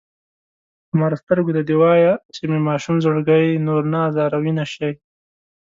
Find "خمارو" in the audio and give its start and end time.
0.89-1.19